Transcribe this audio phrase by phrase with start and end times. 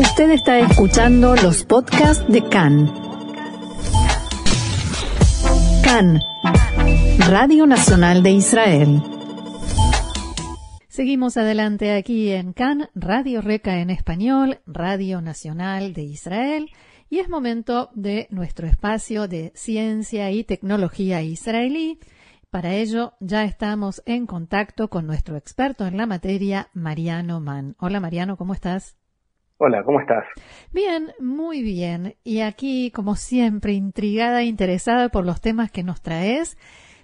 [0.00, 2.90] Usted está escuchando los podcasts de CAN.
[5.84, 6.18] CAN,
[7.28, 9.02] Radio Nacional de Israel.
[10.88, 16.70] Seguimos adelante aquí en CAN, Radio Reca en español, Radio Nacional de Israel,
[17.10, 21.98] y es momento de nuestro espacio de ciencia y tecnología israelí.
[22.48, 27.76] Para ello ya estamos en contacto con nuestro experto en la materia, Mariano Mann.
[27.78, 28.96] Hola Mariano, ¿cómo estás?
[29.62, 30.24] Hola, ¿cómo estás?
[30.72, 32.16] Bien, muy bien.
[32.24, 36.56] Y aquí, como siempre, intrigada e interesada por los temas que nos traes,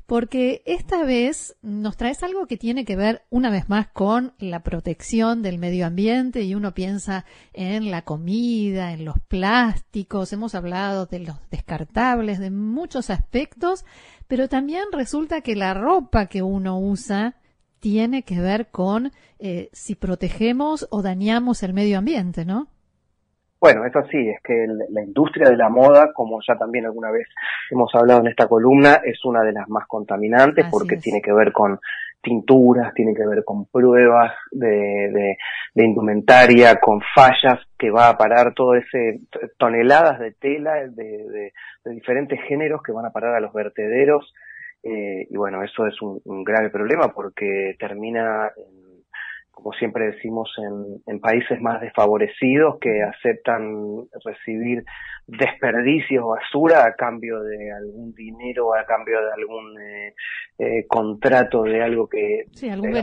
[0.07, 4.61] porque esta vez nos traes algo que tiene que ver, una vez más, con la
[4.61, 11.05] protección del medio ambiente y uno piensa en la comida, en los plásticos, hemos hablado
[11.05, 13.85] de los descartables, de muchos aspectos,
[14.29, 17.37] pero también resulta que la ropa que uno usa
[17.87, 22.67] tiene que ver con eh, si protegemos o dañamos el medio ambiente, ¿no?
[23.61, 27.29] Bueno, eso sí, es que la industria de la moda, como ya también alguna vez
[27.71, 31.53] hemos hablado en esta columna, es una de las más contaminantes porque tiene que ver
[31.53, 31.79] con
[32.21, 35.37] tinturas, tiene que ver con pruebas de,
[35.77, 39.21] indumentaria, con fallas que va a parar todo ese
[39.59, 41.53] toneladas de tela de,
[41.85, 44.35] de diferentes géneros que van a parar a los vertederos
[44.89, 48.53] eh, y bueno, eso es un, grave problema porque termina,
[49.51, 50.49] como siempre decimos,
[51.07, 54.85] en, países más desfavorecidos que aceptan recibir
[55.27, 60.15] desperdicios o basura a cambio de algún dinero, a cambio de algún eh,
[60.59, 62.45] eh, contrato de algo que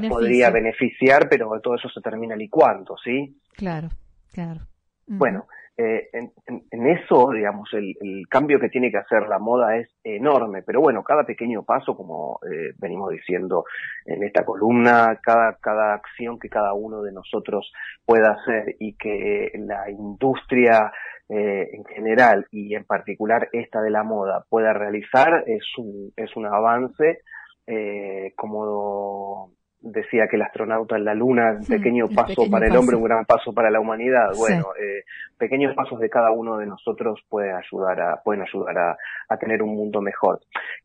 [0.07, 3.35] podría beneficiar, pero todo eso se termina licuando, ¿sí?
[3.57, 3.89] Claro,
[4.31, 4.61] claro.
[5.05, 6.31] Bueno, eh, en,
[6.69, 7.95] en, eso, digamos, el,
[8.29, 12.39] cambio que tiene que hacer la moda es enorme, pero bueno, cada pequeño paso, como
[12.43, 13.65] eh, venimos diciendo
[14.05, 17.71] en esta columna, cada, cada acción que cada uno de nosotros
[18.05, 20.91] pueda hacer y que la industria
[21.29, 26.35] eh, en general y en particular esta de la moda pueda realizar es un, es
[26.35, 27.21] un avance
[27.65, 29.51] eh, como
[29.83, 33.25] decía que el astronauta en la Luna, un pequeño paso para el hombre, un gran
[33.25, 34.29] paso para la humanidad.
[34.35, 35.03] Bueno, eh,
[35.37, 39.61] pequeños pasos de cada uno de nosotros pueden ayudar a, pueden ayudar a, a tener
[39.61, 40.39] un mundo mejor.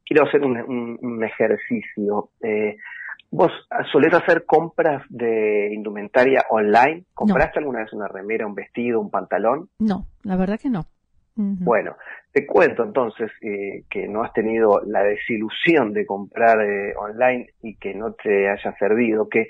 [0.04, 0.58] Quiero hacer un,
[1.00, 2.30] un, ejercicio.
[2.42, 2.76] Eh,
[3.30, 3.52] ¿Vos
[3.92, 7.04] solés hacer compras de indumentaria online?
[7.14, 9.68] ¿Compraste alguna vez una remera, un vestido, un pantalón?
[9.78, 10.86] No, la verdad que no.
[11.38, 11.96] Bueno,
[12.32, 17.76] te cuento entonces eh, que no has tenido la desilusión de comprar eh, online y
[17.76, 19.46] que no te haya servido, que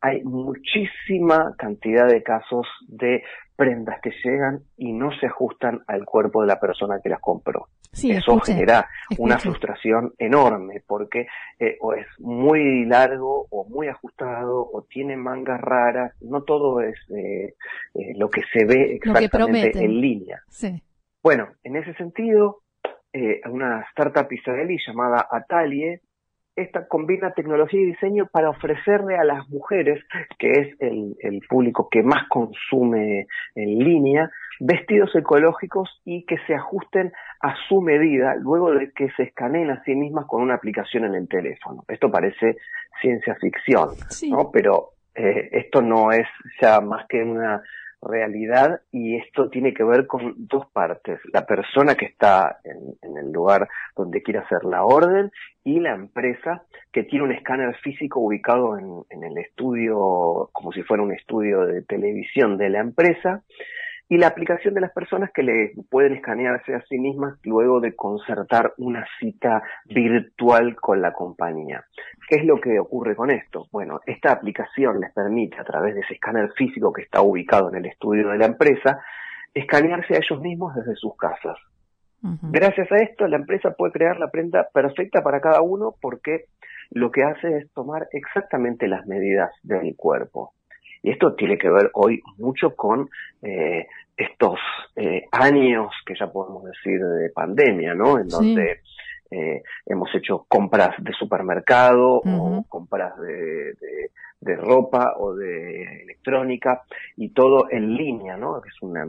[0.00, 3.24] hay muchísima cantidad de casos de
[3.56, 7.68] prendas que llegan y no se ajustan al cuerpo de la persona que las compró.
[7.92, 8.88] Eso genera
[9.18, 11.26] una frustración enorme porque
[11.58, 16.96] eh, o es muy largo o muy ajustado o tiene mangas raras, no todo es
[18.16, 20.40] lo que se ve exactamente en línea.
[20.48, 20.82] Sí.
[21.22, 22.62] Bueno, en ese sentido,
[23.12, 26.00] eh, una startup israelí llamada Atalie,
[26.56, 30.04] esta combina tecnología y diseño para ofrecerle a las mujeres,
[30.38, 34.30] que es el, el público que más consume en línea,
[34.60, 39.82] vestidos ecológicos y que se ajusten a su medida luego de que se escaneen a
[39.84, 41.84] sí mismas con una aplicación en el teléfono.
[41.88, 42.56] Esto parece
[43.00, 43.90] ciencia ficción,
[44.28, 44.50] ¿no?
[44.52, 46.26] Pero eh, esto no es
[46.60, 47.62] ya más que una
[48.02, 53.30] realidad y esto tiene que ver con dos partes, la persona que está en, el
[53.30, 55.30] lugar donde quiere hacer la orden
[55.64, 60.82] y la empresa que tiene un escáner físico ubicado en, en el estudio, como si
[60.82, 63.42] fuera un estudio de televisión de la empresa
[64.12, 67.96] y la aplicación de las personas que le pueden escanearse a sí mismas luego de
[67.96, 71.86] concertar una cita virtual con la compañía.
[72.28, 73.68] ¿Qué es lo que ocurre con esto?
[73.72, 77.76] Bueno, esta aplicación les permite a través de ese escáner físico que está ubicado en
[77.76, 79.02] el estudio de la empresa,
[79.54, 81.56] escanearse a ellos mismos desde sus casas.
[82.20, 86.44] Gracias a esto, la empresa puede crear la prenda perfecta para cada uno porque
[86.90, 90.52] lo que hace es tomar exactamente las medidas del cuerpo.
[91.02, 93.10] Y esto tiene que ver hoy mucho con
[93.42, 93.86] eh,
[94.16, 94.58] estos
[94.96, 98.18] eh, años que ya podemos decir de pandemia, ¿no?
[98.18, 98.80] En donde
[99.30, 103.74] eh, hemos hecho compras de supermercado o compras de,
[104.40, 106.82] de, ropa o de electrónica
[107.16, 108.58] y todo en línea, ¿no?
[108.58, 109.08] Es una,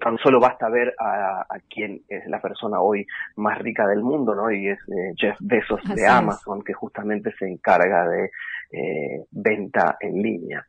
[0.00, 3.06] tan solo basta ver a, a quién es la persona hoy
[3.36, 4.50] más rica del mundo, ¿no?
[4.50, 8.30] Y es eh, Jeff Bezos de Amazon, que justamente se encarga de
[8.72, 10.66] eh, venta en línea.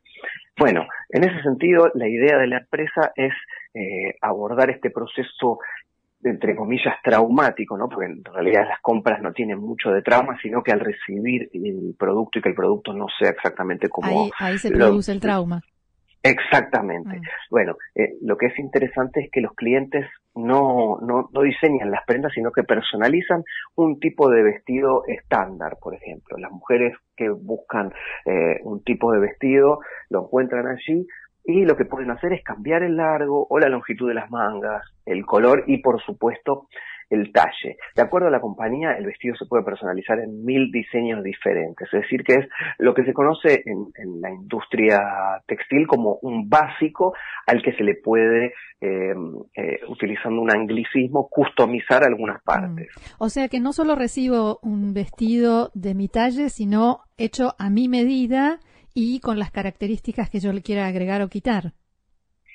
[0.58, 3.32] Bueno, en ese sentido, la idea de la empresa es
[3.74, 5.58] eh, abordar este proceso
[6.22, 7.88] entre comillas traumático, ¿no?
[7.88, 11.94] Porque en realidad las compras no tienen mucho de trauma, sino que al recibir el
[11.98, 15.62] producto y que el producto no sea exactamente como ahí, se produce el trauma.
[16.22, 17.16] Exactamente.
[17.16, 17.22] Mm.
[17.50, 22.04] Bueno, eh, lo que es interesante es que los clientes no, no, no, diseñan las
[22.06, 23.42] prendas, sino que personalizan
[23.76, 26.36] un tipo de vestido estándar, por ejemplo.
[26.38, 27.92] Las mujeres que buscan
[28.26, 31.06] eh, un tipo de vestido lo encuentran allí
[31.44, 34.82] y lo que pueden hacer es cambiar el largo o la longitud de las mangas,
[35.06, 36.68] el color y, por supuesto,
[37.10, 37.76] el talle.
[37.94, 42.00] De acuerdo a la compañía, el vestido se puede personalizar en mil diseños diferentes, es
[42.02, 42.48] decir, que es
[42.78, 45.00] lo que se conoce en, la industria
[45.46, 47.14] textil como un básico
[47.46, 49.14] al que se le puede, eh,
[49.54, 52.44] eh, utilizando un anglicismo, customizar algunas mm.
[52.44, 52.88] partes.
[53.18, 57.88] O sea que no solo recibo un vestido de mi talle, sino hecho a mi
[57.88, 58.60] medida
[58.94, 61.72] y con las características que yo le quiera agregar o quitar.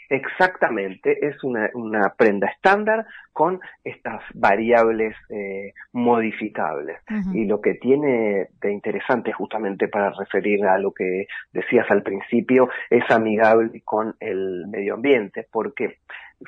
[0.10, 7.00] Exactamente, es una, una prenda estándar con estas variables eh, modificables.
[7.34, 12.70] Y lo que tiene de interesante, justamente para referir a lo que decías al principio,
[12.90, 15.98] es amigable con el medio ambiente, porque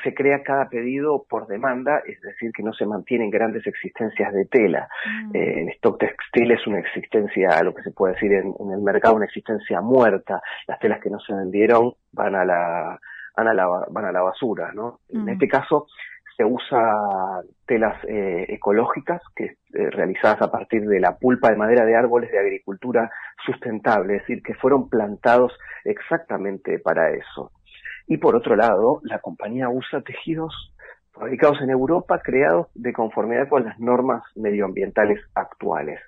[0.04, 4.46] se crea cada pedido por demanda, es decir, que no se mantienen grandes existencias de
[4.46, 4.88] tela.
[5.34, 8.82] Eh, en stock textil es una existencia, lo que se puede decir en, en el
[8.82, 10.42] mercado, una existencia muerta.
[10.68, 13.00] Las telas que no se vendieron van a la
[13.38, 15.00] van a la, van a la basura, ¿no?
[15.10, 15.88] En este caso
[16.36, 21.86] se usa telas eh, ecológicas que eh, realizadas a partir de la pulpa de madera
[21.86, 23.12] de árboles de agricultura
[23.46, 27.52] sustentable, es decir, que fueron plantados exactamente para eso.
[28.08, 30.74] Y por otro lado, la compañía usa tejidos
[31.12, 36.00] fabricados en Europa, creados de conformidad con las normas medioambientales actuales.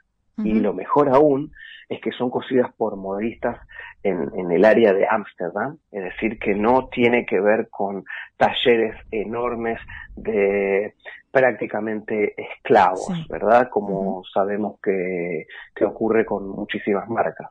[0.44, 1.52] Y lo mejor aún
[1.90, 3.58] es que son cosidas por modistas
[4.04, 8.06] en, en el área de Ámsterdam, es decir, que no tiene que ver con
[8.38, 9.80] talleres enormes
[10.16, 10.94] de
[11.32, 13.70] prácticamente esclavos, ¿verdad?
[13.72, 15.46] Como sabemos que,
[15.76, 17.50] que, ocurre con muchísimas marcas.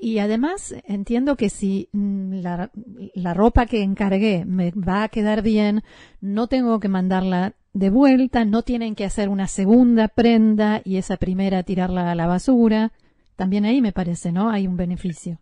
[0.00, 2.70] Y además entiendo que si mm, la,
[3.14, 5.82] la ropa que encargué me va a quedar bien,
[6.20, 11.16] no tengo que mandarla de vuelta, no tienen que hacer una segunda prenda y esa
[11.16, 12.90] primera tirarla a la basura.
[13.36, 14.50] También ahí me parece, ¿no?
[14.50, 15.38] Hay un beneficio.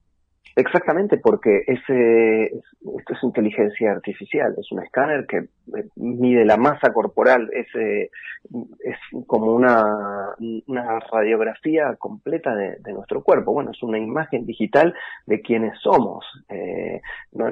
[0.55, 6.95] Exactamente, porque ese, esto es inteligencia artificial, es un escáner que eh, mide la masa
[6.95, 8.97] corporal, es, es
[9.27, 10.35] como una,
[10.67, 13.53] una radiografía completa de, nuestro cuerpo.
[13.53, 14.95] Bueno, es una imagen digital
[15.27, 16.25] de quienes somos.
[16.49, 17.03] Eh,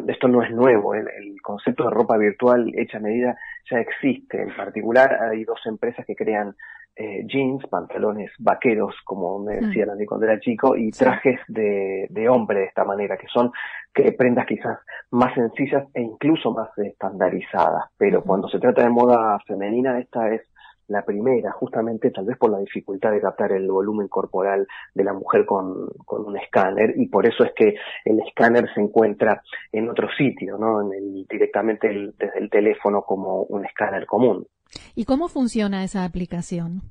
[0.09, 3.37] esto no es nuevo, el, el, concepto de ropa virtual hecha a medida
[3.71, 4.43] ya existe.
[4.43, 6.55] En particular, hay dos empresas que crean
[6.97, 12.07] eh, jeans, pantalones vaqueros, como me decían a mí cuando era chico, y trajes de,
[12.11, 13.51] de hombre de esta manera, que son
[13.93, 14.79] que prendas quizás
[15.11, 17.91] más sencillas e incluso más estandarizadas.
[17.97, 20.43] Pero cuando se trata de moda femenina, esta es
[20.89, 25.13] la primera, justamente tal vez por la dificultad de captar el volumen corporal de la
[25.13, 29.43] mujer con, con un escáner y por eso es que el escáner se encuentra
[29.73, 30.83] en otro sitio, ¿no?
[30.83, 34.47] En el, directamente desde el teléfono como un escáner común.
[34.95, 36.83] ¿Y cómo funciona esa aplicación?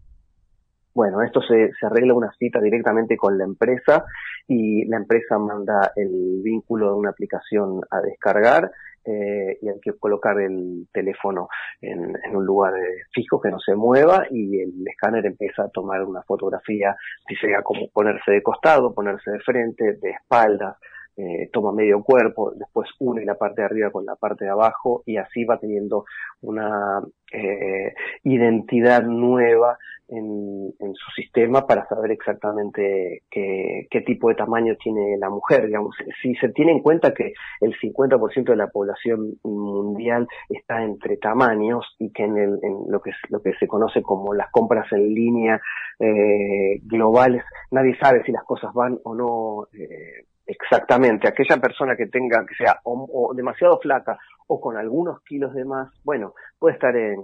[0.93, 4.05] Bueno, esto se, se, arregla una cita directamente con la empresa
[4.47, 8.71] y la empresa manda el vínculo de una aplicación a descargar
[9.05, 11.49] eh, y hay que colocar el teléfono
[11.81, 16.03] en, un lugar eh, fijo que no se mueva y el escáner empieza a tomar
[16.03, 16.95] una fotografía,
[17.27, 20.77] si sea como ponerse de costado, ponerse de frente, de espaldas,
[21.15, 25.03] eh, toma medio cuerpo, después une la parte de arriba con la parte de abajo
[25.05, 26.05] y así va teniendo
[26.41, 34.75] una eh, identidad nueva en, su sistema para saber exactamente qué, qué, tipo de tamaño
[34.75, 35.65] tiene la mujer.
[35.65, 41.17] Digamos, si se tiene en cuenta que el 50% de la población mundial está entre
[41.17, 44.91] tamaños y que en, el, en lo que lo que se conoce como las compras
[44.91, 45.61] en línea
[45.99, 52.07] eh, globales, nadie sabe si las cosas van o no eh, Exactamente, aquella persona que
[52.07, 56.95] tenga, que sea o, demasiado flaca o con algunos kilos de más, bueno, puede estar
[56.95, 57.19] en,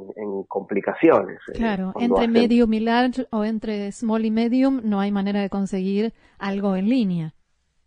[0.48, 1.40] complicaciones.
[1.50, 5.50] Eh, claro, entre medium y large o entre small y medium no hay manera de
[5.50, 7.34] conseguir algo en línea.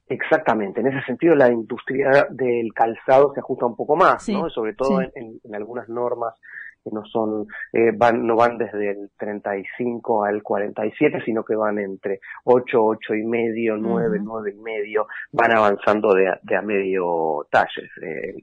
[0.09, 4.51] Exactamente, en ese sentido la industria del calzado se ajusta un poco más, ¿no?
[4.51, 5.11] Sobre todo en,
[5.43, 6.35] en, algunas normas
[6.83, 11.79] que no son, eh, van, no van desde el 35 al 47, sino que van
[11.79, 17.47] entre 8, 8 y medio, 9, 9 y medio, van avanzando de, de a medio
[17.51, 17.91] talles.
[18.03, 18.35] Eh,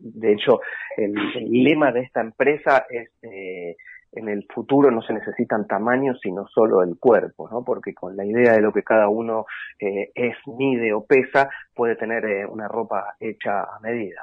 [0.00, 0.60] de hecho,
[0.96, 1.14] el,
[1.50, 3.76] lema de esta empresa es, eh,
[4.12, 7.62] en el futuro no se necesitan tamaños, sino solo el cuerpo, ¿no?
[7.62, 9.46] Porque con la idea de lo que cada uno
[9.78, 14.22] eh, es, mide o pesa, puede tener eh, una ropa hecha a medida.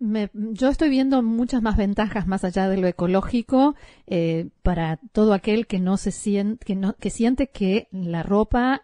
[0.00, 3.74] Me, yo estoy viendo muchas más ventajas más allá de lo ecológico
[4.06, 6.64] eh, para todo aquel que no se siente
[6.98, 8.82] que, siente que la ropa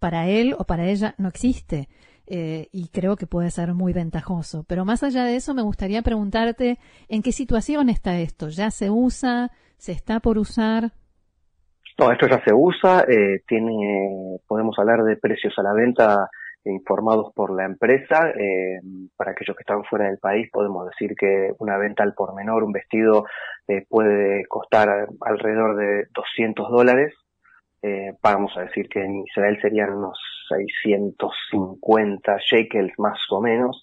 [0.00, 1.88] para él o para ella no existe.
[2.26, 4.64] eh, y creo que puede ser muy ventajoso.
[4.68, 8.48] Pero más allá de eso, me gustaría preguntarte en qué situación está esto.
[8.48, 9.52] ¿Ya se usa?
[9.78, 10.92] ¿Se está por usar?
[11.98, 13.04] No, esto ya se usa.
[13.08, 16.28] Eh, tiene, podemos hablar de precios a la venta
[16.70, 18.30] informados por la empresa.
[18.30, 18.80] Eh,
[19.16, 22.64] para aquellos que están fuera del país, podemos decir que una venta al por menor,
[22.64, 23.26] un vestido,
[23.68, 27.14] eh, puede costar alrededor de 200 dólares.
[27.82, 30.18] Eh, vamos a decir que en Israel serían unos
[30.48, 33.82] 650 shekels más o menos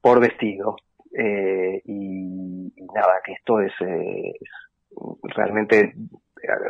[0.00, 0.76] por vestido.
[1.12, 5.94] Y, nada, que esto es, es realmente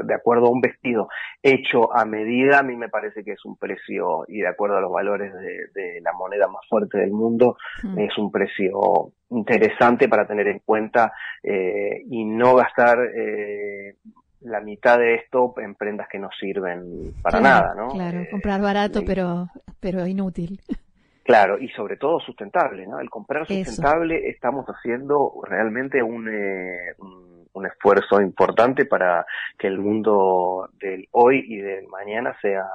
[0.05, 1.09] de acuerdo a un vestido
[1.43, 4.81] hecho a medida, a mí me parece que es un precio, y de acuerdo a
[4.81, 7.99] los valores de, de la moneda más fuerte del mundo, mm.
[7.99, 13.97] es un precio interesante para tener en cuenta eh, y no gastar eh,
[14.41, 17.89] la mitad de esto en prendas que no sirven para claro, nada, ¿no?
[17.93, 19.49] Claro, eh, comprar barato pero,
[19.81, 20.61] pero inútil.
[21.25, 23.01] Claro, y sobre todo sustentable, ¿no?
[23.01, 24.29] El comprar sustentable Eso.
[24.29, 27.26] estamos haciendo realmente un, eh, un
[27.57, 29.27] un esfuerzo importante para
[29.59, 32.67] que el mundo del hoy y del mañana sea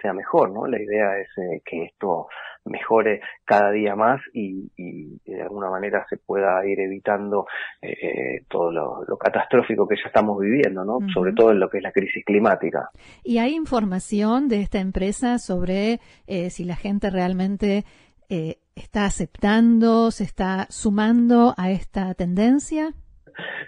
[0.00, 0.66] sea mejor, ¿no?
[0.66, 2.28] La idea es eh, que esto
[2.64, 7.46] mejore cada día más y, y, de alguna manera se pueda ir evitando
[7.82, 10.98] eh, todo lo, lo, catastrófico que ya estamos viviendo, ¿no?
[10.98, 11.12] Uh -huh.
[11.12, 12.90] Sobre todo en lo que es la crisis climática.
[13.24, 17.84] ¿Y hay información de esta empresa sobre eh, si la gente realmente
[18.28, 22.92] eh, está aceptando, se está sumando a esta tendencia?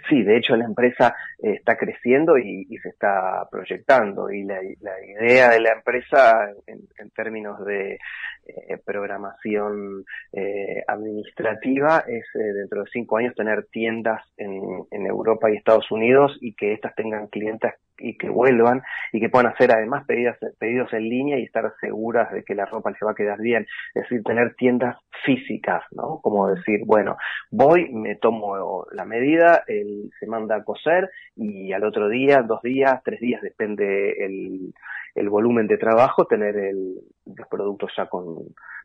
[0.09, 4.29] Sí, de hecho la empresa eh, está creciendo y, se está proyectando.
[4.31, 7.97] Y la, idea de la empresa en, en términos de
[8.43, 14.59] eh, programación eh, administrativa es eh, dentro de cinco años tener tiendas en,
[14.89, 18.81] en Europa y Estados Unidos y que éstas tengan clientes y que vuelvan
[19.11, 22.65] y que puedan hacer además pedidos, pedidos en línea y estar seguras de que la
[22.65, 23.65] ropa les va a quedar bien.
[23.93, 26.19] Es decir, tener tiendas físicas, ¿no?
[26.21, 27.17] Como decir, bueno,
[27.51, 32.61] voy, me tomo la medida, él se manda a coser y al otro día, dos
[32.61, 34.73] días, tres días, depende el,
[35.15, 38.37] el volumen de trabajo, tener el, los productos ya con,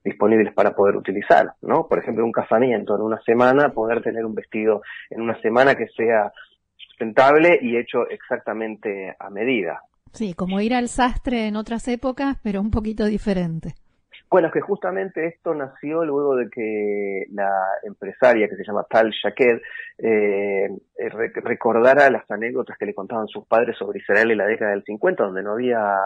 [0.06, 1.86] disponibles para poder utilizar, ¿no?
[1.88, 5.88] Por ejemplo, un casamiento en una semana, poder tener un vestido en una semana que
[5.88, 6.32] sea
[6.96, 9.80] sustentable y hecho exactamente a medida.
[10.12, 13.74] Sí, como ir al sastre en otras épocas, pero un poquito diferente.
[14.30, 17.48] Bueno, es que justamente esto nació luego de que la
[17.84, 19.60] empresaria que se llama Tal Shaked
[19.98, 20.68] eh,
[21.44, 25.22] recordara las anécdotas que le contaban sus padres sobre Israel en la década del 50,
[25.22, 25.96] donde no había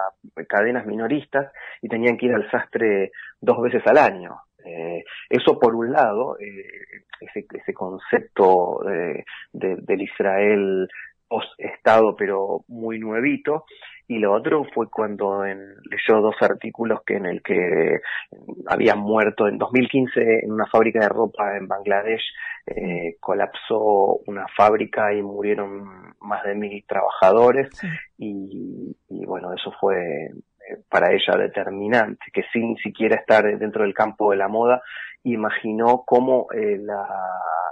[0.49, 4.37] cadenas minoristas y tenían que ir al sastre dos veces al año.
[4.65, 10.89] Eh, eso por un lado, eh, ese, ese concepto de, de, del Israel
[11.29, 13.65] post-Estado, pero muy nuevito,
[14.11, 18.01] y lo otro fue cuando en, leyó dos artículos que en el que
[18.67, 22.25] habían muerto en 2015 en una fábrica de ropa en Bangladesh
[22.67, 27.69] eh, colapsó una fábrica y murieron más de mil trabajadores.
[27.73, 27.87] Sí.
[28.19, 30.31] y, y, bueno eso fue
[30.89, 34.83] para ella determinante, que sin siquiera estar dentro del campo de la moda,
[35.25, 37.07] imaginó cómo eh, la,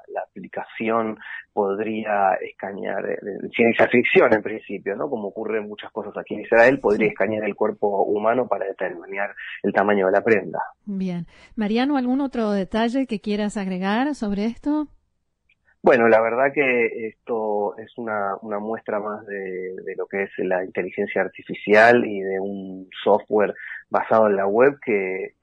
[0.09, 1.19] la, aplicación
[1.53, 3.19] podría escanear, eh,
[3.55, 5.09] ciencia ficción en principio, ¿no?
[5.09, 9.35] Como ocurre en muchas cosas aquí en Israel, podría escanear el cuerpo humano para determinar
[9.63, 10.61] el tamaño de la prenda.
[10.85, 11.27] Bien.
[11.57, 14.89] Mariano, ¿algún otro detalle que quieras agregar sobre esto?
[15.81, 20.65] Bueno, la verdad que esto es una, una muestra más de, lo que es la
[20.65, 23.55] inteligencia artificial y de un software
[23.89, 25.35] basado en la web que,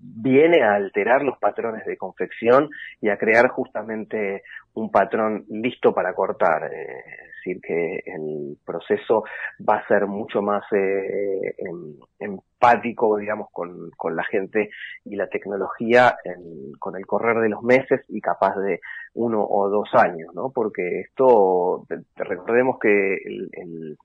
[0.00, 2.70] viene a alterar los patrones de confección
[3.00, 4.42] y a crear justamente
[4.74, 6.72] un patrón listo para cortar.
[6.72, 9.24] Eh, decir, que el proceso
[9.68, 14.70] va a ser mucho más eh, em, empático, digamos, con, con, la gente
[15.04, 18.80] y la tecnología en, con el correr de los meses y capaz de
[19.14, 20.50] uno o dos años, ¿no?
[20.50, 23.96] Porque esto, recordemos que el, el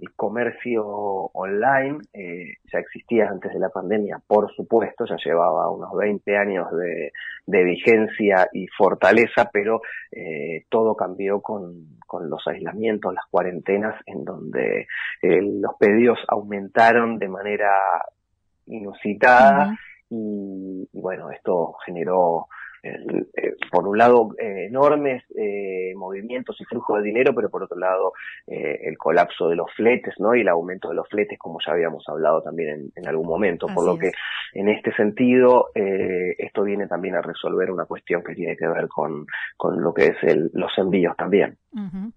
[0.00, 5.92] el comercio online eh, ya existía antes de la pandemia, por supuesto, ya llevaba unos
[5.96, 7.12] 20 años de,
[7.46, 14.24] de vigencia y fortaleza, pero eh, todo cambió con, con, los aislamientos, las cuarentenas, en
[14.24, 14.86] donde
[15.22, 17.72] eh, los pedidos aumentaron de manera
[18.66, 19.78] inusitada uh -huh.
[20.10, 22.48] y, y, bueno, esto generó
[23.70, 28.12] por un lado eh, enormes eh, movimientos y flujo de dinero, pero por otro lado
[28.46, 30.34] eh, el colapso de los fletes, ¿no?
[30.34, 33.66] Y el aumento de los fletes, como ya habíamos hablado también en, en algún momento.
[33.66, 34.00] Así por lo es.
[34.00, 34.12] que
[34.54, 38.88] en este sentido eh, esto viene también a resolver una cuestión que tiene que ver
[38.88, 39.26] con,
[39.56, 41.56] con lo que es el, los envíos también.
[41.72, 42.12] Uh -huh.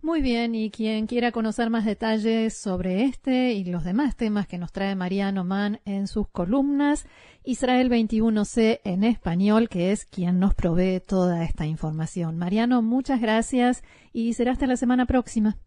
[0.00, 4.56] Muy bien, y quien quiera conocer más detalles sobre este y los demás temas que
[4.56, 7.06] nos trae Mariano Mann en sus columnas,
[7.42, 12.38] Israel 21C en español, que es quien nos provee toda esta información.
[12.38, 15.58] Mariano, muchas gracias y será hasta la semana próxima.